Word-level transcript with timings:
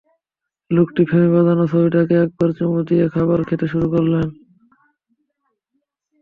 লোকটি 0.71 1.01
ফ্রেমে 1.05 1.29
বাঁধানো 1.35 1.63
ছবিটাতে 1.71 2.13
একটা 2.25 2.45
চুমু 2.57 2.79
দিয়ে 2.87 3.05
খাবার 3.13 3.39
খেতে 3.47 3.65
শুরু 3.71 3.87
করলেন। 3.93 4.27